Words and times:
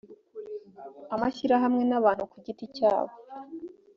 amashyirahamwe 1.15 1.83
n 1.89 1.93
abantu 1.99 2.23
ku 2.31 2.37
giti 2.45 2.65
cyabo 2.75 3.13